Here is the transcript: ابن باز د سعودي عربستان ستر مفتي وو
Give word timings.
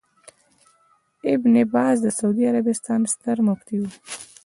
ابن 1.33 1.53
باز 1.73 1.95
د 2.05 2.07
سعودي 2.17 2.43
عربستان 2.51 3.01
ستر 3.13 3.37
مفتي 3.47 3.75
وو 3.79 3.91